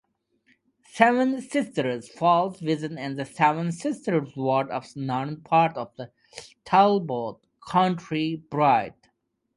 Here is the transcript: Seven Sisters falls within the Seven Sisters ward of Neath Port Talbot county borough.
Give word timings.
Seven 0.93 1.43
Sisters 1.43 2.09
falls 2.09 2.59
within 2.59 2.95
the 3.17 3.23
Seven 3.23 3.71
Sisters 3.71 4.35
ward 4.35 4.71
of 4.71 4.87
Neath 4.95 5.43
Port 5.43 5.77
Talbot 6.65 7.37
county 7.69 8.37
borough. 8.37 8.95